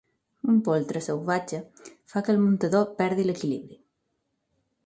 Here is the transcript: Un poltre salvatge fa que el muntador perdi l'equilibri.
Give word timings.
Un 0.51 0.55
poltre 0.67 1.01
salvatge 1.07 1.59
fa 2.13 2.25
que 2.25 2.35
el 2.37 2.41
muntador 2.47 2.91
perdi 3.03 3.29
l'equilibri. 3.29 3.79